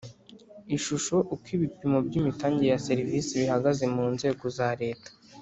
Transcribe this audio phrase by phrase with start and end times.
[0.77, 5.11] Ishusho uko ibipimo by imitangire ya serivisi bihagaze mu nzego za Leta